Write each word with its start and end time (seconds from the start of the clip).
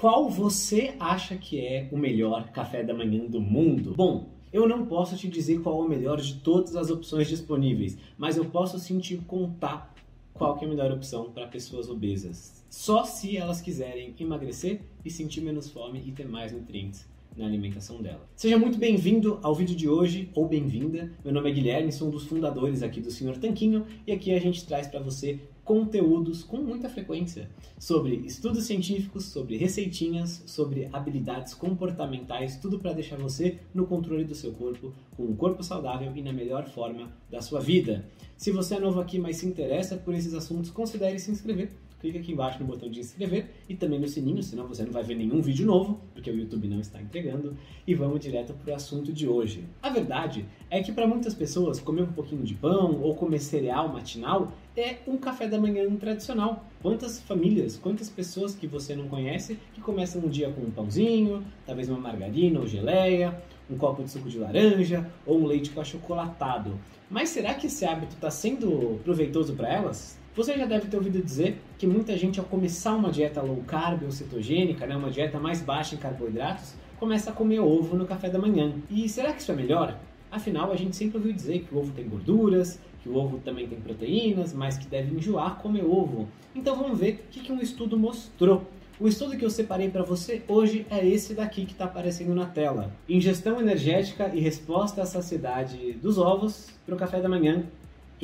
Qual 0.00 0.30
você 0.30 0.94
acha 0.98 1.36
que 1.36 1.60
é 1.60 1.86
o 1.92 1.98
melhor 1.98 2.50
café 2.52 2.82
da 2.82 2.94
manhã 2.94 3.26
do 3.26 3.38
mundo? 3.38 3.92
Bom, 3.94 4.30
eu 4.50 4.66
não 4.66 4.86
posso 4.86 5.14
te 5.14 5.28
dizer 5.28 5.60
qual 5.60 5.82
é 5.82 5.84
o 5.84 5.88
melhor 5.90 6.18
de 6.18 6.36
todas 6.36 6.74
as 6.74 6.88
opções 6.90 7.28
disponíveis, 7.28 7.98
mas 8.16 8.38
eu 8.38 8.46
posso 8.46 8.78
sim 8.78 8.98
te 8.98 9.18
contar 9.18 9.94
qual 10.32 10.58
é 10.58 10.64
a 10.64 10.68
melhor 10.68 10.90
opção 10.90 11.30
para 11.30 11.46
pessoas 11.48 11.90
obesas. 11.90 12.64
Só 12.70 13.04
se 13.04 13.36
elas 13.36 13.60
quiserem 13.60 14.14
emagrecer 14.18 14.80
e 15.04 15.10
sentir 15.10 15.42
menos 15.42 15.68
fome 15.68 16.02
e 16.06 16.12
ter 16.12 16.26
mais 16.26 16.50
nutrientes 16.50 17.06
na 17.36 17.44
alimentação 17.44 18.00
dela. 18.00 18.26
Seja 18.34 18.58
muito 18.58 18.78
bem-vindo 18.78 19.38
ao 19.42 19.54
vídeo 19.54 19.76
de 19.76 19.86
hoje, 19.86 20.30
ou 20.34 20.48
bem-vinda. 20.48 21.12
Meu 21.22 21.34
nome 21.34 21.50
é 21.50 21.52
Guilherme, 21.52 21.92
sou 21.92 22.08
um 22.08 22.10
dos 22.10 22.24
fundadores 22.24 22.82
aqui 22.82 23.02
do 23.02 23.10
Senhor 23.10 23.36
Tanquinho 23.36 23.86
e 24.06 24.12
aqui 24.12 24.32
a 24.32 24.40
gente 24.40 24.64
traz 24.64 24.86
para 24.86 25.00
você 25.00 25.40
conteúdos 25.70 26.42
com 26.42 26.56
muita 26.56 26.88
frequência 26.88 27.48
sobre 27.78 28.16
estudos 28.26 28.64
científicos, 28.64 29.26
sobre 29.26 29.56
receitinhas, 29.56 30.42
sobre 30.44 30.88
habilidades 30.92 31.54
comportamentais, 31.54 32.56
tudo 32.56 32.80
para 32.80 32.92
deixar 32.92 33.16
você 33.16 33.60
no 33.72 33.86
controle 33.86 34.24
do 34.24 34.34
seu 34.34 34.50
corpo, 34.50 34.92
com 35.16 35.22
um 35.22 35.36
corpo 35.36 35.62
saudável 35.62 36.10
e 36.16 36.22
na 36.22 36.32
melhor 36.32 36.68
forma 36.68 37.12
da 37.30 37.40
sua 37.40 37.60
vida. 37.60 38.04
Se 38.36 38.50
você 38.50 38.74
é 38.74 38.80
novo 38.80 38.98
aqui, 38.98 39.16
mas 39.16 39.36
se 39.36 39.46
interessa 39.46 39.96
por 39.96 40.12
esses 40.12 40.34
assuntos, 40.34 40.72
considere 40.72 41.20
se 41.20 41.30
inscrever 41.30 41.70
clica 42.00 42.18
aqui 42.18 42.32
embaixo 42.32 42.58
no 42.58 42.66
botão 42.66 42.90
de 42.90 43.00
inscrever 43.00 43.50
e 43.68 43.74
também 43.74 44.00
no 44.00 44.08
sininho, 44.08 44.42
senão 44.42 44.66
você 44.66 44.82
não 44.82 44.92
vai 44.92 45.02
ver 45.02 45.14
nenhum 45.14 45.40
vídeo 45.40 45.66
novo, 45.66 46.00
porque 46.14 46.30
o 46.30 46.36
YouTube 46.36 46.66
não 46.68 46.80
está 46.80 47.00
entregando. 47.00 47.56
E 47.86 47.94
vamos 47.94 48.20
direto 48.20 48.54
para 48.54 48.72
o 48.72 48.76
assunto 48.76 49.12
de 49.12 49.28
hoje. 49.28 49.64
A 49.82 49.90
verdade 49.90 50.46
é 50.70 50.82
que 50.82 50.92
para 50.92 51.06
muitas 51.06 51.34
pessoas 51.34 51.80
comer 51.80 52.02
um 52.02 52.12
pouquinho 52.12 52.42
de 52.42 52.54
pão 52.54 53.00
ou 53.00 53.14
comer 53.14 53.40
cereal 53.40 53.88
matinal 53.88 54.52
é 54.76 54.98
um 55.06 55.18
café 55.18 55.46
da 55.46 55.58
manhã 55.58 55.94
tradicional. 55.96 56.64
Quantas 56.80 57.20
famílias, 57.20 57.76
quantas 57.76 58.08
pessoas 58.08 58.54
que 58.54 58.66
você 58.66 58.94
não 58.94 59.08
conhece 59.08 59.58
que 59.74 59.80
começam 59.80 60.22
um 60.22 60.28
dia 60.28 60.50
com 60.50 60.62
um 60.62 60.70
pãozinho, 60.70 61.44
talvez 61.66 61.88
uma 61.88 61.98
margarina 61.98 62.60
ou 62.60 62.66
geleia, 62.66 63.42
um 63.68 63.76
copo 63.76 64.02
de 64.02 64.10
suco 64.10 64.28
de 64.28 64.38
laranja 64.38 65.08
ou 65.26 65.38
um 65.40 65.46
leite 65.46 65.70
com 65.70 65.80
achocolatado. 65.80 66.78
Mas 67.10 67.28
será 67.28 67.54
que 67.54 67.66
esse 67.66 67.84
hábito 67.84 68.14
está 68.14 68.30
sendo 68.30 69.00
proveitoso 69.04 69.54
para 69.54 69.68
elas? 69.68 70.19
Você 70.36 70.56
já 70.56 70.64
deve 70.64 70.86
ter 70.86 70.96
ouvido 70.96 71.20
dizer 71.20 71.60
que 71.76 71.88
muita 71.88 72.16
gente, 72.16 72.38
ao 72.38 72.46
começar 72.46 72.94
uma 72.94 73.10
dieta 73.10 73.42
low 73.42 73.64
carb 73.66 74.04
ou 74.04 74.12
cetogênica, 74.12 74.86
né, 74.86 74.94
uma 74.94 75.10
dieta 75.10 75.40
mais 75.40 75.60
baixa 75.60 75.96
em 75.96 75.98
carboidratos, 75.98 76.74
começa 77.00 77.30
a 77.30 77.32
comer 77.32 77.58
ovo 77.58 77.96
no 77.96 78.06
café 78.06 78.30
da 78.30 78.38
manhã. 78.38 78.72
E 78.88 79.08
será 79.08 79.32
que 79.32 79.42
isso 79.42 79.50
é 79.50 79.56
melhor? 79.56 79.98
Afinal, 80.30 80.70
a 80.70 80.76
gente 80.76 80.94
sempre 80.94 81.16
ouviu 81.16 81.32
dizer 81.32 81.64
que 81.64 81.74
o 81.74 81.78
ovo 81.78 81.92
tem 81.92 82.08
gorduras, 82.08 82.78
que 83.02 83.08
o 83.08 83.16
ovo 83.16 83.38
também 83.38 83.66
tem 83.66 83.80
proteínas, 83.80 84.52
mas 84.52 84.78
que 84.78 84.86
deve 84.86 85.16
enjoar 85.16 85.56
comer 85.56 85.84
ovo. 85.84 86.28
Então 86.54 86.76
vamos 86.76 87.00
ver 87.00 87.26
o 87.26 87.32
que, 87.32 87.50
um 87.50 87.58
estudo 87.58 87.98
mostrou. 87.98 88.64
O 89.00 89.08
estudo 89.08 89.36
que 89.36 89.44
eu 89.44 89.50
separei 89.50 89.88
para 89.88 90.04
você 90.04 90.42
hoje 90.46 90.86
é 90.90 91.04
esse 91.04 91.34
daqui 91.34 91.64
que 91.64 91.72
está 91.72 91.86
aparecendo 91.86 92.36
na 92.36 92.46
tela. 92.46 92.92
Ingestão 93.08 93.60
energética 93.60 94.30
e 94.32 94.38
resposta 94.38 95.02
à 95.02 95.06
saciedade 95.06 95.94
dos 95.94 96.18
ovos 96.18 96.68
para 96.86 96.94
o 96.94 96.98
café 96.98 97.20
da 97.20 97.28
manhã 97.28 97.64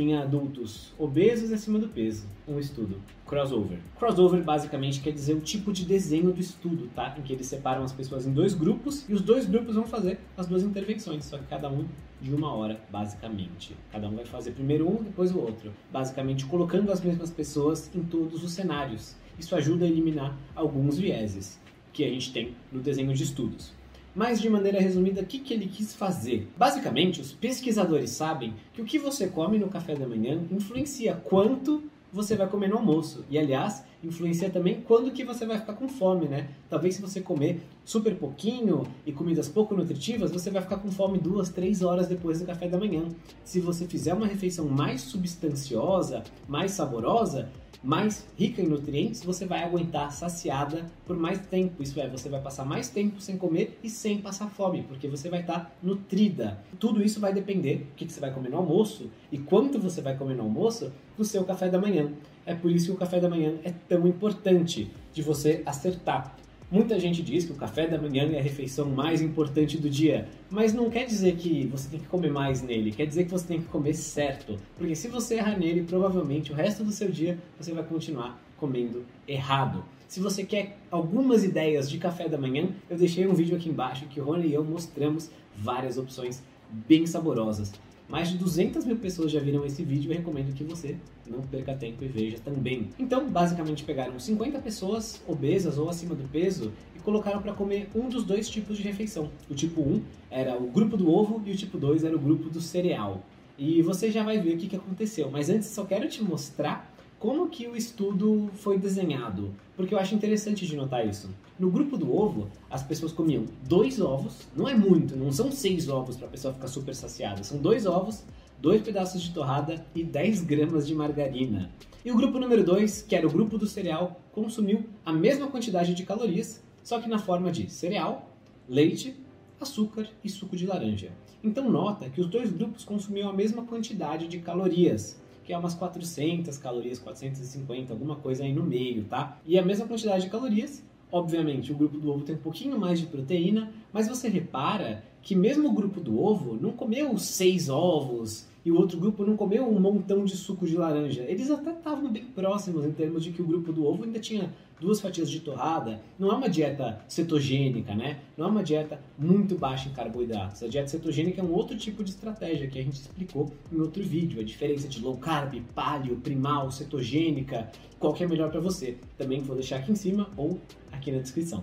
em 0.03 0.15
adultos 0.15 0.93
obesos 0.99 1.53
acima 1.53 1.79
do 1.79 1.89
peso. 1.89 2.27
Um 2.47 2.59
estudo. 2.59 3.01
Crossover. 3.27 3.79
Crossover 3.99 4.43
basicamente 4.43 5.01
quer 5.01 5.13
dizer 5.13 5.35
o 5.35 5.41
tipo 5.41 5.73
de 5.73 5.85
desenho 5.85 6.33
do 6.33 6.41
estudo, 6.41 6.89
tá? 6.95 7.15
Em 7.19 7.23
que 7.23 7.33
eles 7.33 7.47
separam 7.47 7.83
as 7.83 7.93
pessoas 7.93 8.27
em 8.27 8.33
dois 8.33 8.55
grupos 8.55 9.09
e 9.09 9.15
os 9.15 9.21
dois 9.21 9.47
grupos 9.47 9.75
vão 9.75 9.87
fazer 9.87 10.19
as 10.37 10.47
duas 10.47 10.63
intervenções, 10.63 11.25
só 11.25 11.39
que 11.39 11.47
cada 11.47 11.69
um 11.69 11.87
de 12.21 12.35
uma 12.35 12.53
hora, 12.53 12.81
basicamente. 12.91 13.77
Cada 13.91 14.09
um 14.09 14.17
vai 14.17 14.25
fazer 14.25 14.53
primeiro 14.53 14.89
um, 14.89 15.03
depois 15.03 15.33
o 15.33 15.39
outro. 15.39 15.73
Basicamente 15.93 16.47
colocando 16.47 16.93
as 16.93 17.01
mesmas 17.01 17.31
pessoas 17.31 17.91
em 17.95 18.03
todos 18.03 18.43
os 18.43 18.53
cenários. 18.53 19.17
Isso 19.39 19.55
ajuda 19.55 19.85
a 19.85 19.89
eliminar 19.89 20.37
alguns 20.55 20.99
vieses 20.99 21.61
que 21.93 22.05
a 22.05 22.09
gente 22.09 22.33
tem 22.33 22.55
no 22.71 22.81
desenho 22.81 23.13
de 23.13 23.23
estudos. 23.23 23.76
Mas 24.17 24.41
de 24.41 24.49
maneira 24.49 24.81
resumida, 24.81 25.21
o 25.21 25.27
que, 25.27 25.39
que 25.39 25.53
ele 25.53 25.67
quis 25.67 25.95
fazer? 25.95 26.49
Basicamente, 26.57 27.21
os 27.21 27.33
pesquisadores 27.33 28.09
sabem 28.09 28.55
que 28.73 28.81
o 28.81 28.85
que 28.87 28.99
você 28.99 29.27
come 29.27 29.59
no 29.59 29.69
café 29.69 29.95
da 29.95 30.09
manhã 30.09 30.43
influencia 30.51 31.21
quanto 31.23 31.85
você 32.11 32.35
vai 32.35 32.49
comer 32.49 32.69
no 32.71 32.79
almoço. 32.79 33.27
E 33.29 33.39
aliás, 33.39 33.85
influencia 34.07 34.51
também 34.51 34.81
quando 34.83 35.11
que 35.11 35.25
você 35.25 35.45
vai 35.45 35.59
ficar 35.59 35.75
com 35.75 35.89
fome, 35.89 36.27
né? 36.27 36.49
Talvez 36.69 36.95
se 36.95 37.03
você 37.03 37.21
comer 37.21 37.61
super 37.85 38.15
pouquinho 38.17 38.87
e 39.05 39.13
comidas 39.13 39.49
pouco 39.49 39.75
nutritivas, 39.75 40.31
você 40.31 40.51
vai 40.51 40.63
ficar 40.63 40.79
com 40.79 40.91
fome 40.91 41.19
duas, 41.19 41.49
três 41.49 41.83
horas 41.83 42.07
depois 42.07 42.41
do 42.41 42.47
café 42.47 42.69
da 42.69 42.79
manhã. 42.79 43.09
Se 43.45 43.61
você 43.61 43.87
fizer 43.87 44.15
uma 44.15 44.27
refeição 44.27 44.67
mais 44.67 45.03
substanciosa, 45.03 46.23
mais 46.49 46.73
saborosa, 46.73 47.49
mais 47.83 48.27
rica 48.37 48.61
em 48.61 48.67
nutrientes, 48.67 49.23
você 49.23 49.47
vai 49.47 49.63
aguentar 49.63 50.11
saciada 50.11 50.87
por 51.05 51.17
mais 51.17 51.39
tempo. 51.47 51.83
Isso 51.83 52.01
é, 52.01 52.09
você 52.09 52.29
vai 52.29 52.41
passar 52.41 52.65
mais 52.65 52.89
tempo 52.89 53.21
sem 53.21 53.37
comer 53.37 53.79
e 53.83 53.89
sem 53.89 54.19
passar 54.19 54.49
fome, 54.49 54.83
porque 54.83 55.07
você 55.07 55.29
vai 55.29 55.41
estar 55.41 55.77
nutrida. 55.83 56.59
Tudo 56.81 57.03
isso 57.03 57.21
vai 57.21 57.33
depender 57.33 57.77
do 57.77 57.95
que 57.95 58.11
você 58.11 58.19
vai 58.19 58.33
comer 58.33 58.49
no 58.49 58.57
almoço 58.57 59.11
e 59.31 59.39
quanto 59.39 59.79
você 59.79 60.01
vai 60.01 60.17
comer 60.17 60.35
no 60.35 60.43
almoço 60.43 60.93
do 61.17 61.25
seu 61.25 61.45
café 61.45 61.69
da 61.69 61.79
manhã. 61.79 62.11
É 62.47 62.55
por 62.55 62.71
isso 62.71 62.87
que 62.87 62.93
o 62.93 62.97
café 62.97 63.19
da 63.19 63.29
manhã 63.29 63.55
é 63.65 63.73
tão 63.89 64.07
importante 64.07 64.89
de 65.13 65.21
você 65.21 65.63
acertar. 65.67 66.37
Muita 66.71 66.99
gente 66.99 67.23
diz 67.23 67.45
que 67.45 67.53
o 67.53 67.57
café 67.57 67.87
da 67.87 68.01
manhã 68.01 68.29
é 68.33 68.39
a 68.39 68.43
refeição 68.43 68.89
mais 68.89 69.21
importante 69.21 69.79
do 69.79 69.91
dia, 69.91 70.29
mas 70.49 70.73
não 70.73 70.89
quer 70.91 71.07
dizer 71.07 71.37
que 71.37 71.67
você 71.67 71.89
tem 71.89 72.01
que 72.01 72.07
comer 72.07 72.31
mais 72.31 72.61
nele, 72.61 72.91
quer 72.91 73.07
dizer 73.07 73.25
que 73.25 73.31
você 73.31 73.47
tem 73.47 73.61
que 73.61 73.69
comer 73.69 73.95
certo. 73.95 74.57
Porque 74.77 74.97
se 74.97 75.07
você 75.07 75.37
errar 75.37 75.59
nele, 75.59 75.83
provavelmente 75.83 76.53
o 76.53 76.57
resto 76.57 76.83
do 76.83 76.91
seu 76.91 77.09
dia 77.09 77.39
você 77.59 77.73
vai 77.73 77.85
continuar 77.85 78.41
comendo 78.57 79.05
errado. 79.29 79.85
Se 80.09 80.19
você 80.19 80.45
quer 80.45 80.77
algumas 80.91 81.45
ideias 81.45 81.91
de 81.91 81.99
café 81.99 82.29
da 82.29 82.39
manhã, 82.39 82.69
eu 82.89 82.97
deixei 82.97 83.27
um 83.27 83.35
vídeo 83.35 83.57
aqui 83.57 83.69
embaixo 83.69 84.07
que 84.07 84.21
o 84.21 84.25
Rony 84.25 84.49
e 84.49 84.55
eu 84.55 84.65
mostramos 84.65 85.31
várias 85.57 85.99
opções 85.99 86.43
bem 86.71 87.07
saborosas. 87.07 87.73
Mais 88.09 88.29
de 88.29 88.39
200 88.39 88.85
mil 88.85 88.97
pessoas 88.97 89.33
já 89.33 89.41
viram 89.41 89.65
esse 89.65 89.83
vídeo 89.83 90.13
e 90.13 90.17
recomendo 90.17 90.55
que 90.55 90.63
você 90.63 90.97
não 91.29 91.43
perca 91.43 91.75
tempo 91.75 92.05
e 92.05 92.09
veja 92.09 92.39
também. 92.39 92.89
Então, 92.99 93.29
basicamente 93.29 93.83
pegaram 93.83 94.19
50 94.19 94.61
pessoas 94.61 95.21
obesas 95.27 95.77
ou 95.77 95.89
acima 95.89 96.15
do 96.15 96.29
peso 96.29 96.73
e 96.95 97.01
colocaram 97.01 97.43
para 97.43 97.53
comer 97.53 97.89
um 97.95 98.09
dos 98.09 98.23
dois 98.23 98.49
tipos 98.49 98.77
de 98.77 98.85
refeição. 98.85 99.31
O 99.51 99.55
tipo 99.55 99.81
1 99.81 100.03
era 100.31 100.57
o 100.57 100.69
grupo 100.69 100.97
do 100.97 101.11
ovo 101.11 101.43
e 101.45 101.51
o 101.51 101.57
tipo 101.57 101.77
2 101.79 102.05
era 102.05 102.15
o 102.15 102.21
grupo 102.21 102.49
do 102.49 102.61
cereal. 102.61 103.25
E 103.59 103.83
você 103.83 104.11
já 104.11 104.23
vai 104.23 104.39
ver 104.39 104.55
o 104.55 104.59
que, 104.59 104.69
que 104.69 104.77
aconteceu. 104.77 105.29
Mas 105.31 105.51
antes 105.51 105.69
só 105.69 105.85
quero 105.85 106.09
te 106.09 106.23
mostrar 106.23 106.95
como 107.19 107.49
que 107.49 107.67
o 107.67 107.75
estudo 107.75 108.51
foi 108.55 108.79
desenhado, 108.79 109.53
porque 109.75 109.95
eu 109.95 109.99
acho 109.99 110.15
interessante 110.15 110.67
de 110.67 110.77
notar 110.77 111.07
isso. 111.07 111.31
No 111.59 111.71
grupo 111.71 111.97
do 111.97 112.15
ovo, 112.15 112.49
as 112.71 112.83
pessoas 112.83 113.13
comiam 113.13 113.47
dois 113.67 113.99
ovos, 113.99 114.47
não 114.55 114.69
é 114.69 114.75
muito, 114.75 115.17
não 115.17 115.33
são 115.33 115.51
seis 115.51 115.89
ovos 115.89 116.15
para 116.15 116.27
a 116.27 116.31
pessoa 116.31 116.53
ficar 116.53 116.69
super 116.69 116.95
saciada, 116.95 117.43
são 117.43 117.57
dois 117.57 117.87
ovos, 117.87 118.25
dois 118.61 118.83
pedaços 118.83 119.23
de 119.23 119.33
torrada 119.33 119.83
e 119.95 120.05
10 120.05 120.43
gramas 120.43 120.87
de 120.87 120.95
margarina. 120.95 121.71
E 122.05 122.13
o 122.13 122.17
grupo 122.17 122.39
número 122.39 122.63
2, 122.63 123.01
que 123.03 123.17
era 123.17 123.27
o 123.27 123.31
grupo 123.31 123.57
do 123.57 123.67
cereal, 123.67 124.21
consumiu 124.33 124.85
a 125.03 125.15
mesma 125.15 125.47
quantidade 125.47 125.95
de 125.95 126.05
calorias, 126.05 126.63
só 126.83 127.01
que 127.01 127.09
na 127.09 127.19
forma 127.19 127.51
de 127.51 127.71
cereal, 127.71 128.31
leite, 128.69 129.17
açúcar 129.59 130.07
e 130.23 130.29
suco 130.29 130.57
de 130.57 130.67
laranja. 130.67 131.11
Então 131.43 131.71
nota 131.71 132.11
que 132.11 132.21
os 132.21 132.27
dois 132.27 132.53
grupos 132.53 132.85
consumiam 132.85 133.31
a 133.31 133.33
mesma 133.33 133.65
quantidade 133.65 134.29
de 134.29 134.41
calorias, 134.41 135.19
que 135.43 135.55
é 135.55 135.59
umas 135.59 135.75
400 135.75 136.59
calorias, 136.59 136.99
450, 136.99 137.95
alguma 137.95 138.17
coisa 138.17 138.45
aí 138.45 138.53
no 138.53 138.63
meio, 138.63 139.05
tá? 139.05 139.39
E 139.47 139.59
a 139.59 139.65
mesma 139.65 139.87
quantidade 139.87 140.25
de 140.25 140.31
calorias, 140.31 140.83
obviamente, 141.11 141.73
o 141.73 141.77
grupo 141.77 141.99
do 141.99 142.11
ovo 142.11 142.25
tem 142.25 142.35
um 142.35 142.39
pouquinho 142.39 142.79
mais 142.79 142.99
de 142.99 143.07
proteína, 143.07 143.73
mas 143.93 144.09
você 144.09 144.29
repara 144.29 145.05
que 145.23 145.35
mesmo 145.35 145.69
o 145.69 145.73
grupo 145.73 146.01
do 146.01 146.23
ovo 146.23 146.57
não 146.61 146.73
comeu 146.73 147.17
seis 147.19 147.69
ovos 147.69 148.47
e 148.67 148.73
o 148.73 148.77
outro 148.77 148.99
grupo 148.99 149.25
não 149.25 149.37
comeu 149.37 149.65
um 149.65 149.79
montão 149.79 150.25
de 150.25 150.37
suco 150.37 150.67
de 150.67 150.77
laranja. 150.77 151.23
Eles 151.29 151.53
até 151.53 151.71
estavam 151.71 152.11
bem 152.11 152.25
próximos 152.25 152.85
em 152.85 152.91
termos 152.91 153.23
de 153.23 153.31
que 153.31 153.41
o 153.41 153.47
grupo 153.47 153.73
do 153.73 153.87
ovo 153.87 154.03
ainda 154.03 154.19
tinha 154.19 154.53
duas 154.81 155.01
fatias 155.01 155.31
de 155.31 155.39
torrada. 155.39 156.03
Não 156.19 156.33
é 156.33 156.35
uma 156.35 156.49
dieta 156.49 157.01
cetogênica, 157.07 157.95
né? 157.95 158.19
Não 158.37 158.49
é 158.49 158.51
uma 158.51 158.65
dieta 158.65 159.01
muito 159.17 159.55
baixa 159.55 159.89
em 159.89 159.93
carboidratos. 159.93 160.65
A 160.65 160.67
dieta 160.67 160.89
cetogênica 160.89 161.41
é 161.41 161.45
um 161.45 161.53
outro 161.53 161.77
tipo 161.79 162.03
de 162.03 162.11
estratégia 162.11 162.67
que 162.67 162.77
a 162.77 162.83
gente 162.83 162.97
explicou 162.97 163.53
em 163.73 163.79
outro 163.81 164.03
vídeo. 164.03 164.41
A 164.41 164.45
diferença 164.45 164.89
de 164.89 165.01
low 165.01 165.17
carb, 165.17 165.63
paleo, 165.73 166.17
primal, 166.17 166.69
cetogênica, 166.73 167.71
qual 168.01 168.13
que 168.13 168.25
é 168.25 168.27
melhor 168.27 168.51
para 168.51 168.59
você. 168.59 168.97
Também 169.17 169.43
vou 169.43 169.55
deixar 169.55 169.77
aqui 169.77 169.93
em 169.93 169.97
cima 169.97 170.29
ou 170.37 170.59
aqui 170.91 171.13
na 171.13 171.19
descrição. 171.19 171.63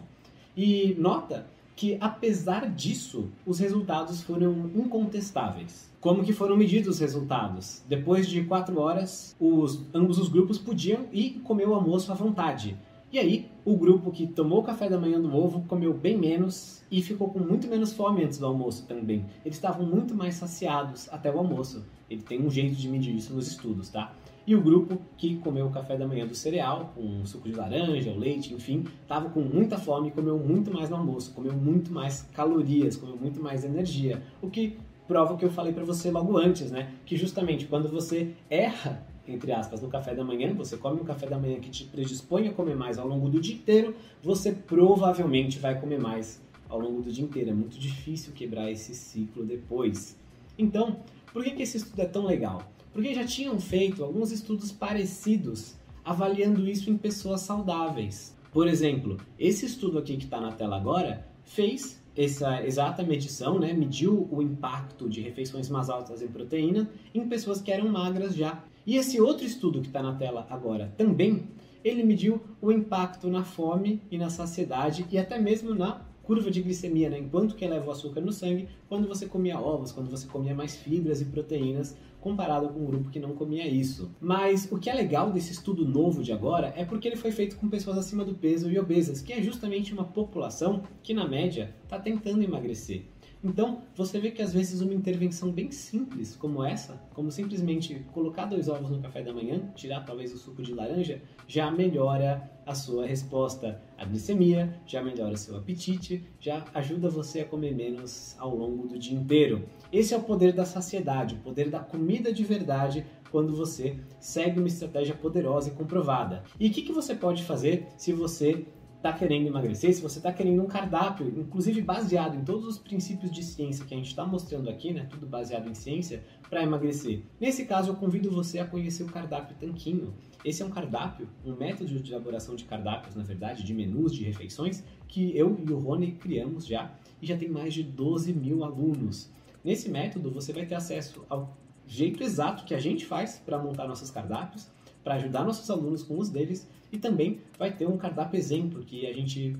E 0.56 0.96
nota 0.98 1.46
que 1.76 1.98
apesar 2.00 2.70
disso, 2.70 3.30
os 3.46 3.60
resultados 3.60 4.22
foram 4.22 4.70
incontestáveis. 4.76 5.92
Como 6.00 6.24
que 6.24 6.34
foram 6.34 6.58
medidos 6.58 6.96
os 6.96 7.00
resultados? 7.00 7.82
Depois 7.88 8.28
de 8.28 8.44
quatro 8.44 8.80
horas, 8.80 9.36
os, 9.40 9.84
ambos 9.94 10.18
os 10.18 10.30
grupos 10.30 10.58
podiam 10.58 11.06
ir 11.12 11.40
comer 11.44 11.68
o 11.68 11.74
almoço 11.74 12.12
à 12.12 12.16
vontade. 12.16 12.78
E 13.12 13.20
aí, 13.20 13.48
o 13.64 13.78
grupo 13.78 14.12
que 14.12 14.26
tomou 14.26 14.60
o 14.60 14.64
café 14.64 14.90
da 14.90 14.98
manhã 14.98 15.22
do 15.22 15.36
ovo 15.36 15.64
comeu 15.68 15.94
bem 15.94 16.18
menos 16.18 16.84
e 16.90 17.02
ficou 17.02 17.30
com 17.30 17.40
muito 17.40 17.68
menos 17.68 17.94
fome 17.94 18.24
antes 18.24 18.40
do 18.40 18.46
almoço 18.46 18.86
também. 18.88 19.24
Eles 19.46 19.56
estavam 19.56 19.86
muito 19.86 20.16
mais 20.16 20.36
saciados 20.36 21.08
até 21.12 21.32
o 21.32 21.38
almoço. 21.38 21.86
Ele 22.10 22.22
tem 22.22 22.42
um 22.42 22.50
jeito 22.50 22.76
de 22.76 22.90
medir 22.90 23.16
isso 23.16 23.34
nos 23.34 23.48
estudos, 23.48 23.90
tá? 23.90 24.14
E 24.46 24.56
o 24.56 24.62
grupo 24.62 25.00
que 25.18 25.38
comeu 25.38 25.68
o 25.68 25.70
café 25.70 25.96
da 25.96 26.06
manhã 26.06 26.28
do 26.28 26.36
cereal, 26.36 26.92
com 26.96 27.26
suco 27.26 27.48
de 27.48 27.56
laranja, 27.56 28.12
o 28.12 28.18
leite, 28.18 28.54
enfim, 28.54 28.84
estava 29.02 29.30
com 29.30 29.40
muita 29.40 29.78
fome 29.78 30.10
e 30.10 30.12
comeu 30.12 30.38
muito 30.38 30.72
mais 30.72 30.90
no 30.90 30.98
almoço, 30.98 31.34
comeu 31.34 31.54
muito 31.54 31.92
mais 31.94 32.24
calorias, 32.34 32.98
comeu 32.98 33.16
muito 33.16 33.42
mais 33.42 33.64
energia. 33.64 34.22
O 34.42 34.50
que 34.50 34.78
prova 35.08 35.34
o 35.34 35.38
que 35.38 35.46
eu 35.46 35.52
falei 35.52 35.72
para 35.72 35.86
você 35.86 36.12
logo 36.12 36.38
antes, 36.38 36.72
né? 36.72 36.94
Que 37.06 37.16
justamente 37.16 37.66
quando 37.68 37.90
você 37.90 38.34
erra 38.50 39.06
entre 39.28 39.52
aspas, 39.54 39.82
no 39.82 39.88
café 39.88 40.14
da 40.14 40.24
manhã, 40.24 40.54
você 40.54 40.76
come 40.76 41.00
um 41.00 41.06
café 41.06 41.28
da 41.28 41.38
manhã 41.38 41.60
que 41.60 41.70
te 41.70 41.86
predispõe 41.86 42.48
a 42.48 42.54
comer 42.54 42.76
mais 42.76 42.98
ao 42.98 43.08
longo 43.08 43.30
do 43.30 43.40
dia 43.40 43.56
inteiro, 43.56 43.96
você 44.22 44.52
provavelmente 44.52 45.60
vai 45.60 45.80
comer 45.80 46.00
mais 46.00 46.42
ao 46.68 46.80
longo 46.80 47.02
do 47.02 47.12
dia 47.12 47.24
inteiro. 47.24 47.52
É 47.52 47.54
muito 47.54 47.80
difícil 47.80 48.34
quebrar 48.34 48.70
esse 48.70 48.94
ciclo 48.94 49.46
depois. 49.46 50.18
Então, 50.58 50.98
por 51.32 51.44
que, 51.44 51.52
que 51.52 51.64
esse 51.64 51.78
estudo 51.78 52.02
é 52.02 52.06
tão 52.06 52.26
legal? 52.26 52.62
Porque 52.94 53.14
já 53.14 53.26
tinham 53.26 53.60
feito 53.60 54.04
alguns 54.04 54.32
estudos 54.32 54.72
parecidos 54.72 55.76
avaliando 56.06 56.70
isso 56.70 56.90
em 56.90 56.98
pessoas 56.98 57.42
saudáveis. 57.42 58.36
Por 58.52 58.68
exemplo, 58.68 59.18
esse 59.40 59.66
estudo 59.66 59.98
aqui 59.98 60.16
que 60.16 60.26
está 60.26 60.40
na 60.40 60.52
tela 60.52 60.78
agora 60.78 61.28
fez 61.44 62.02
essa 62.16 62.64
exata 62.64 63.02
medição, 63.02 63.58
né, 63.58 63.74
mediu 63.74 64.28
o 64.32 64.42
impacto 64.42 65.10
de 65.10 65.22
refeições 65.22 65.68
mais 65.70 65.90
altas 65.90 66.22
em 66.22 66.28
proteína 66.28 66.90
em 67.14 67.28
pessoas 67.28 67.60
que 67.60 67.72
eram 67.72 67.90
magras 67.90 68.36
já. 68.36 68.64
E 68.86 68.98
esse 68.98 69.20
outro 69.20 69.46
estudo 69.46 69.82
que 69.82 69.88
está 69.88 70.04
na 70.04 70.14
tela 70.14 70.46
agora 70.50 70.94
também, 70.98 71.48
ele 71.84 72.04
mediu 72.04 72.42
o 72.62 72.72
impacto 72.72 73.28
na 73.28 73.44
fome 73.44 74.02
e 74.12 74.18
na 74.18 74.30
saciedade 74.30 75.06
e 75.10 75.18
até 75.18 75.40
mesmo 75.40 75.74
na 75.74 76.02
curva 76.24 76.50
de 76.50 76.62
glicemia, 76.62 77.10
né? 77.10 77.20
Enquanto 77.20 77.56
que 77.56 77.66
eleva 77.66 77.88
o 77.88 77.92
açúcar 77.92 78.22
no 78.22 78.32
sangue, 78.32 78.68
quando 78.90 79.08
você 79.08 79.28
comia 79.28 79.60
ovos, 79.60 79.92
quando 79.92 80.10
você 80.10 80.26
comia 80.26 80.56
mais 80.56 80.76
fibras 80.76 81.22
e 81.22 81.26
proteínas, 81.26 81.96
comparado 82.20 82.70
com 82.70 82.80
um 82.80 82.86
grupo 82.86 83.10
que 83.10 83.20
não 83.20 83.36
comia 83.36 83.68
isso. 83.68 84.10
Mas 84.22 84.72
o 84.72 84.80
que 84.80 84.90
é 84.90 84.94
legal 84.94 85.32
desse 85.32 85.52
estudo 85.52 85.86
novo 85.86 86.24
de 86.24 86.32
agora 86.32 86.74
é 86.78 86.86
porque 86.86 87.08
ele 87.08 87.18
foi 87.18 87.32
feito 87.32 87.58
com 87.58 87.70
pessoas 87.70 87.98
acima 87.98 88.24
do 88.24 88.34
peso 88.34 88.72
e 88.72 88.80
obesas, 88.80 89.22
que 89.22 89.34
é 89.34 89.42
justamente 89.42 89.94
uma 89.94 90.06
população 90.06 90.84
que, 91.04 91.14
na 91.14 91.28
média, 91.28 91.76
está 91.84 92.00
tentando 92.00 92.42
emagrecer. 92.42 93.04
Então, 93.44 93.82
você 93.94 94.20
vê 94.20 94.32
que 94.32 94.42
às 94.42 94.54
vezes 94.54 94.80
uma 94.80 94.94
intervenção 94.94 95.52
bem 95.52 95.70
simples 95.70 96.34
como 96.36 96.64
essa, 96.64 96.94
como 97.14 97.30
simplesmente 97.30 98.06
colocar 98.14 98.46
dois 98.46 98.70
ovos 98.70 98.90
no 98.90 99.02
café 99.02 99.22
da 99.22 99.34
manhã, 99.34 99.70
tirar 99.76 100.06
talvez 100.06 100.34
o 100.34 100.38
suco 100.38 100.64
de 100.64 100.74
laranja, 100.74 101.22
já 101.46 101.70
melhora 101.70 102.50
a 102.66 102.74
sua 102.74 103.06
resposta 103.06 103.82
à 103.98 104.06
glicemia, 104.06 104.80
já 104.86 105.04
melhora 105.04 105.36
seu 105.36 105.58
apetite, 105.58 106.24
já 106.40 106.64
ajuda 106.74 107.10
você 107.10 107.42
a 107.42 107.46
comer 107.46 107.76
menos 107.76 108.36
ao 108.40 108.56
longo 108.56 108.88
do 108.88 108.98
dia 108.98 109.18
inteiro. 109.18 109.68
Esse 109.92 110.14
é 110.14 110.18
o 110.18 110.24
poder 110.24 110.54
da 110.54 110.64
saciedade, 110.64 111.36
o 111.36 111.40
poder 111.40 111.70
da 111.70 111.80
comida 111.80 112.32
de 112.32 112.46
verdade 112.46 113.06
quando 113.30 113.56
você 113.56 113.98
segue 114.20 114.60
uma 114.60 114.68
estratégia 114.68 115.16
poderosa 115.16 115.70
e 115.70 115.74
comprovada. 115.74 116.44
E 116.60 116.68
o 116.68 116.72
que, 116.72 116.84
que 116.84 116.94
você 116.94 117.14
pode 117.14 117.44
fazer 117.44 117.88
se 117.98 118.14
você 118.14 118.66
está 119.04 119.12
querendo 119.12 119.48
emagrecer, 119.48 119.94
se 119.94 120.02
você 120.02 120.18
está 120.20 120.32
querendo 120.32 120.64
um 120.64 120.66
cardápio, 120.66 121.28
inclusive 121.38 121.82
baseado 121.82 122.38
em 122.38 122.46
todos 122.46 122.66
os 122.66 122.78
princípios 122.78 123.30
de 123.30 123.44
ciência 123.44 123.86
que 123.86 123.94
a 123.94 123.98
gente 123.98 124.08
está 124.08 124.26
mostrando 124.26 124.70
aqui, 124.70 124.94
né, 124.94 125.06
tudo 125.10 125.28
baseado 125.28 125.70
em 125.70 125.74
ciência, 125.74 126.24
para 126.50 126.64
emagrecer. 126.64 127.22
Nesse 127.38 127.66
caso, 127.66 127.92
eu 127.92 127.96
convido 127.96 128.32
você 128.32 128.60
a 128.60 128.66
conhecer 128.66 129.04
o 129.04 129.08
cardápio 129.08 129.58
Tanquinho. 129.60 130.14
Esse 130.46 130.64
é 130.64 130.66
um 130.66 130.70
cardápio, 130.70 131.28
um 131.46 131.54
método 131.54 132.00
de 132.00 132.12
elaboração 132.14 132.56
de 132.56 132.64
cardápios, 132.64 133.14
na 133.14 133.24
verdade, 133.24 133.64
de 133.64 133.74
menus, 133.74 134.16
de 134.16 134.24
refeições, 134.24 134.82
que 135.06 135.38
eu 135.38 135.60
e 135.60 135.70
o 135.70 135.80
Rony 135.80 136.14
criamos 136.14 136.66
já 136.66 136.96
e 137.22 137.26
já 137.26 137.36
tem 137.36 137.50
mais 137.50 137.74
de 137.74 137.84
12 137.84 138.32
mil 138.32 138.64
alunos. 138.64 139.30
Nesse 139.66 139.90
método, 139.90 140.32
você 140.32 140.54
vai 140.54 140.66
ter 140.66 140.76
acesso 140.76 141.26
ao 141.30 141.58
jeito 141.86 142.24
exato 142.24 142.64
que 142.64 142.74
a 142.74 142.80
gente 142.80 143.06
faz 143.06 143.42
para 143.46 143.60
montar 143.60 143.86
nossos 143.86 144.10
cardápios, 144.10 144.72
para 145.04 145.16
ajudar 145.16 145.44
nossos 145.44 145.70
alunos 145.70 146.04
com 146.04 146.18
os 146.18 146.30
deles 146.30 146.68
e 146.92 146.98
também 146.98 147.40
vai 147.58 147.72
ter 147.72 147.88
um 147.88 147.98
cardápio 147.98 148.38
exemplo 148.38 148.84
que 148.84 149.06
a 149.06 149.14
gente 149.14 149.58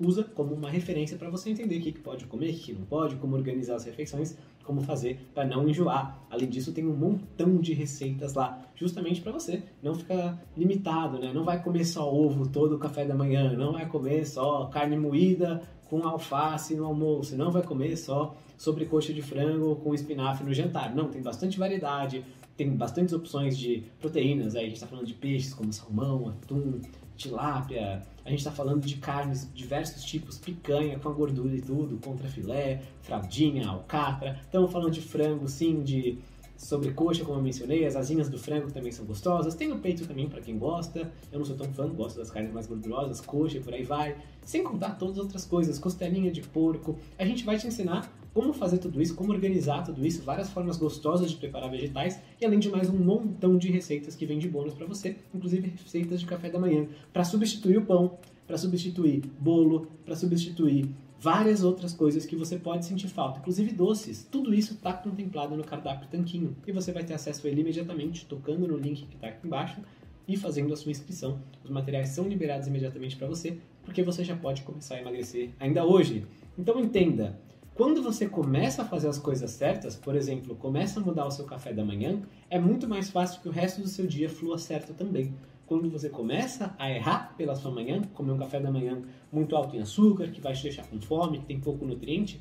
usa 0.00 0.24
como 0.24 0.54
uma 0.54 0.70
referência 0.70 1.16
para 1.16 1.30
você 1.30 1.50
entender 1.50 1.78
o 1.78 1.80
que, 1.80 1.92
pode 1.92 2.26
comer, 2.26 2.50
o 2.50 2.54
que 2.54 2.72
não 2.72 2.84
pode, 2.84 3.16
como 3.16 3.36
organizar 3.36 3.76
as 3.76 3.84
refeições, 3.84 4.36
como 4.64 4.80
fazer 4.80 5.20
para 5.34 5.44
não 5.44 5.68
enjoar. 5.68 6.20
Além 6.30 6.48
disso, 6.48 6.72
tem 6.72 6.86
um 6.86 6.94
montão 6.94 7.58
de 7.58 7.72
receitas 7.72 8.34
lá, 8.34 8.60
justamente 8.74 9.20
para 9.20 9.32
você 9.32 9.62
não 9.82 9.94
ficar 9.94 10.42
limitado, 10.56 11.18
né? 11.18 11.32
Não 11.32 11.44
vai 11.44 11.62
comer 11.62 11.84
só 11.84 12.12
ovo 12.12 12.48
todo 12.48 12.76
o 12.76 12.78
café 12.78 13.04
da 13.04 13.14
manhã, 13.14 13.52
não 13.52 13.72
vai 13.72 13.86
comer 13.86 14.26
só 14.26 14.66
carne 14.66 14.96
moída 14.96 15.62
com 15.92 16.08
alface 16.08 16.74
no 16.74 16.86
almoço, 16.86 17.36
não 17.36 17.50
vai 17.50 17.62
comer 17.62 17.98
só 17.98 18.34
sobrecoxa 18.56 19.12
de 19.12 19.20
frango 19.20 19.76
com 19.76 19.92
espinafre 19.92 20.42
no 20.42 20.54
jantar. 20.54 20.94
Não, 20.94 21.10
tem 21.10 21.20
bastante 21.20 21.58
variedade, 21.58 22.24
tem 22.56 22.74
bastantes 22.74 23.12
opções 23.12 23.58
de 23.58 23.84
proteínas, 24.00 24.54
aí 24.54 24.62
a 24.62 24.64
gente 24.68 24.76
está 24.76 24.86
falando 24.86 25.06
de 25.06 25.12
peixes 25.12 25.52
como 25.52 25.70
salmão, 25.70 26.30
atum, 26.30 26.80
tilápia, 27.14 28.00
a 28.24 28.30
gente 28.30 28.38
está 28.38 28.50
falando 28.50 28.86
de 28.86 28.96
carnes 28.96 29.52
diversos 29.52 30.02
tipos, 30.02 30.38
picanha 30.38 30.98
com 30.98 31.10
a 31.10 31.12
gordura 31.12 31.54
e 31.54 31.60
tudo, 31.60 31.98
contra 31.98 32.26
filé, 32.26 32.80
fraldinha, 33.02 33.68
alcatra. 33.68 34.40
Estamos 34.42 34.72
falando 34.72 34.92
de 34.92 35.02
frango, 35.02 35.46
sim, 35.46 35.82
de 35.82 36.18
sobrecoxa, 36.56 37.24
como 37.24 37.38
eu 37.38 37.42
mencionei, 37.42 37.84
as 37.84 37.96
asinhas 37.96 38.28
do 38.28 38.38
frango 38.38 38.70
também 38.70 38.92
são 38.92 39.04
gostosas. 39.04 39.54
Tem 39.54 39.72
o 39.72 39.78
peito 39.78 40.06
também 40.06 40.28
para 40.28 40.40
quem 40.40 40.58
gosta. 40.58 41.12
Eu 41.30 41.38
não 41.38 41.46
sou 41.46 41.56
tão 41.56 41.72
fã, 41.72 41.88
gosto 41.88 42.18
das 42.18 42.30
carnes 42.30 42.52
mais 42.52 42.66
gordurosas, 42.66 43.20
coxa 43.20 43.58
e 43.58 43.60
por 43.60 43.74
aí 43.74 43.82
vai. 43.82 44.16
Sem 44.42 44.62
contar 44.62 44.98
todas 44.98 45.18
as 45.18 45.24
outras 45.24 45.44
coisas, 45.44 45.78
costelinha 45.78 46.30
de 46.30 46.42
porco. 46.42 46.98
A 47.18 47.24
gente 47.24 47.44
vai 47.44 47.58
te 47.58 47.66
ensinar 47.66 48.12
como 48.32 48.52
fazer 48.52 48.78
tudo 48.78 49.00
isso, 49.02 49.14
como 49.14 49.32
organizar 49.32 49.82
tudo 49.82 50.04
isso, 50.06 50.22
várias 50.22 50.50
formas 50.50 50.76
gostosas 50.76 51.30
de 51.30 51.36
preparar 51.36 51.70
vegetais 51.70 52.18
e 52.40 52.46
além 52.46 52.58
de 52.58 52.70
mais 52.70 52.88
um 52.88 52.96
montão 52.96 53.58
de 53.58 53.70
receitas 53.70 54.14
que 54.14 54.24
vem 54.24 54.38
de 54.38 54.48
bônus 54.48 54.74
para 54.74 54.86
você, 54.86 55.16
inclusive 55.34 55.74
receitas 55.82 56.20
de 56.20 56.26
café 56.26 56.48
da 56.48 56.58
manhã, 56.58 56.86
para 57.12 57.24
substituir 57.24 57.76
o 57.76 57.82
pão, 57.84 58.18
para 58.46 58.56
substituir 58.56 59.22
bolo, 59.38 59.86
para 60.04 60.16
substituir 60.16 60.88
várias 61.22 61.62
outras 61.62 61.94
coisas 61.94 62.26
que 62.26 62.34
você 62.34 62.58
pode 62.58 62.84
sentir 62.84 63.06
falta, 63.06 63.38
inclusive 63.38 63.72
doces. 63.72 64.26
Tudo 64.28 64.52
isso 64.52 64.74
está 64.74 64.92
contemplado 64.92 65.56
no 65.56 65.62
cardápio 65.62 66.08
Tanquinho 66.08 66.56
e 66.66 66.72
você 66.72 66.90
vai 66.90 67.04
ter 67.04 67.14
acesso 67.14 67.46
a 67.46 67.50
ele 67.50 67.60
imediatamente 67.60 68.26
tocando 68.26 68.66
no 68.66 68.76
link 68.76 69.06
que 69.06 69.14
está 69.14 69.28
aqui 69.28 69.46
embaixo 69.46 69.80
e 70.26 70.36
fazendo 70.36 70.72
a 70.72 70.76
sua 70.76 70.90
inscrição. 70.90 71.40
Os 71.62 71.70
materiais 71.70 72.08
são 72.08 72.26
liberados 72.26 72.66
imediatamente 72.66 73.14
para 73.14 73.28
você, 73.28 73.56
porque 73.84 74.02
você 74.02 74.24
já 74.24 74.34
pode 74.34 74.62
começar 74.62 74.96
a 74.96 75.00
emagrecer 75.00 75.50
ainda 75.60 75.84
hoje. 75.84 76.26
Então 76.58 76.80
entenda, 76.80 77.38
quando 77.72 78.02
você 78.02 78.28
começa 78.28 78.82
a 78.82 78.84
fazer 78.84 79.06
as 79.06 79.18
coisas 79.18 79.52
certas, 79.52 79.94
por 79.94 80.16
exemplo, 80.16 80.56
começa 80.56 80.98
a 80.98 81.02
mudar 81.04 81.24
o 81.24 81.30
seu 81.30 81.44
café 81.44 81.72
da 81.72 81.84
manhã, 81.84 82.20
é 82.50 82.58
muito 82.58 82.88
mais 82.88 83.10
fácil 83.10 83.40
que 83.40 83.48
o 83.48 83.52
resto 83.52 83.80
do 83.80 83.86
seu 83.86 84.08
dia 84.08 84.28
flua 84.28 84.58
certo 84.58 84.92
também. 84.92 85.32
Quando 85.72 85.88
você 85.88 86.10
começa 86.10 86.76
a 86.78 86.90
errar 86.90 87.34
pela 87.34 87.56
sua 87.56 87.70
manhã, 87.70 88.02
comer 88.12 88.32
um 88.32 88.36
café 88.36 88.60
da 88.60 88.70
manhã 88.70 89.00
muito 89.32 89.56
alto 89.56 89.74
em 89.74 89.80
açúcar, 89.80 90.28
que 90.28 90.38
vai 90.38 90.52
te 90.52 90.64
deixar 90.64 90.86
com 90.86 91.00
fome, 91.00 91.38
que 91.38 91.46
tem 91.46 91.58
pouco 91.58 91.86
nutriente, 91.86 92.38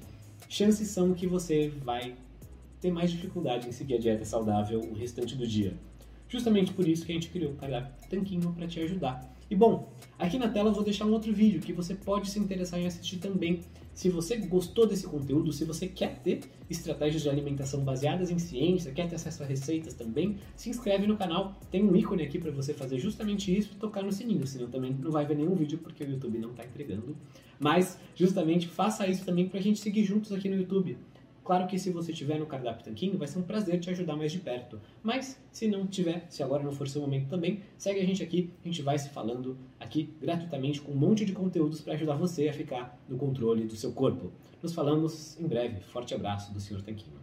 chances 0.50 0.90
são 0.90 1.14
que 1.14 1.26
você 1.26 1.70
vai 1.82 2.14
ter 2.82 2.92
mais 2.92 3.10
dificuldade 3.10 3.70
em 3.70 3.72
seguir 3.72 3.94
a 3.94 4.00
dieta 4.00 4.26
saudável 4.26 4.82
o 4.82 4.94
restante 4.94 5.34
do 5.34 5.48
dia. 5.48 5.80
Justamente 6.28 6.74
por 6.74 6.86
isso 6.86 7.06
que 7.06 7.14
a 7.14 7.16
gente 7.16 7.30
criou 7.30 7.54
o 7.54 7.56
cardápio 7.56 7.94
Tanquinho 8.10 8.52
para 8.52 8.68
te 8.68 8.82
ajudar. 8.82 9.34
E 9.52 9.56
bom, 9.56 9.92
aqui 10.18 10.40
na 10.40 10.48
tela 10.48 10.70
eu 10.70 10.74
vou 10.74 10.82
deixar 10.82 11.06
um 11.06 11.12
outro 11.12 11.34
vídeo 11.34 11.60
que 11.60 11.74
você 11.74 11.94
pode 11.94 12.30
se 12.30 12.40
interessar 12.40 12.80
em 12.80 12.88
assistir 12.88 13.18
também. 13.18 13.60
Se 13.94 14.08
você 14.08 14.38
gostou 14.38 14.88
desse 14.88 15.06
conteúdo, 15.06 15.52
se 15.52 15.66
você 15.66 15.90
quer 15.90 16.20
ter 16.20 16.40
estratégias 16.70 17.22
de 17.22 17.30
alimentação 17.30 17.84
baseadas 17.84 18.32
em 18.32 18.40
ciência, 18.40 18.94
quer 18.94 19.10
ter 19.10 19.16
acesso 19.16 19.44
a 19.44 19.46
receitas 19.46 19.94
também, 19.94 20.38
se 20.56 20.70
inscreve 20.70 21.06
no 21.06 21.18
canal. 21.18 21.60
Tem 21.70 21.84
um 21.84 21.94
ícone 21.94 22.24
aqui 22.24 22.40
para 22.40 22.50
você 22.50 22.74
fazer 22.74 22.98
justamente 22.98 23.54
isso 23.54 23.74
e 23.74 23.76
tocar 23.76 24.02
no 24.02 24.12
sininho, 24.14 24.48
senão 24.48 24.70
também 24.70 24.96
não 24.98 25.12
vai 25.12 25.26
ver 25.26 25.36
nenhum 25.36 25.54
vídeo 25.54 25.80
porque 25.80 26.02
o 26.06 26.10
YouTube 26.10 26.40
não 26.40 26.52
está 26.52 26.64
entregando. 26.64 27.14
Mas 27.60 28.00
justamente 28.16 28.70
faça 28.70 29.06
isso 29.06 29.26
também 29.26 29.50
para 29.50 29.60
a 29.60 29.62
gente 29.62 29.82
seguir 29.82 30.06
juntos 30.06 30.32
aqui 30.32 30.48
no 30.48 30.56
YouTube. 30.56 30.98
Claro 31.44 31.68
que 31.68 31.80
se 31.80 31.90
você 31.90 32.14
tiver 32.14 32.40
no 32.40 32.46
cardápio 32.46 32.86
Tanquinho, 32.86 33.18
vai 33.18 33.28
ser 33.28 33.40
um 33.40 33.44
prazer 33.44 33.80
te 33.80 33.90
ajudar 33.90 34.16
mais 34.16 34.32
de 34.32 34.40
perto. 34.40 34.80
Mas 35.02 35.40
se 35.52 35.68
não 35.68 35.88
tiver, 35.88 36.26
se 36.30 36.44
agora 36.44 36.64
não 36.64 36.72
for 36.72 36.88
seu 36.88 37.02
momento 37.02 37.28
também, 37.28 37.62
segue 37.78 38.00
a 38.00 38.06
gente 38.06 38.22
aqui, 38.22 38.52
a 38.64 38.68
gente 38.68 38.82
vai 38.82 38.98
se 39.00 39.10
falando 39.10 39.58
aqui 39.80 40.14
gratuitamente 40.22 40.80
com 40.82 40.92
um 40.92 40.96
monte 40.96 41.26
de 41.26 41.34
conteúdos 41.34 41.82
para 41.82 41.94
ajudar 41.94 42.16
você 42.16 42.48
a 42.48 42.54
ficar 42.54 43.00
no 43.10 43.18
controle 43.18 43.66
do 43.66 43.76
seu 43.76 43.92
corpo. 43.92 44.32
Nos 44.62 44.74
falamos 44.74 45.40
em 45.40 45.48
breve. 45.48 45.82
Forte 45.82 46.14
abraço 46.14 46.54
do 46.54 46.60
Sr. 46.60 46.84
Tanquinho. 46.84 47.20